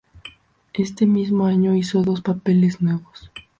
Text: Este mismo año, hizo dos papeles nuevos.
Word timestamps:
Este 0.73 1.05
mismo 1.05 1.45
año, 1.45 1.75
hizo 1.75 2.01
dos 2.01 2.21
papeles 2.21 2.81
nuevos. 2.81 3.29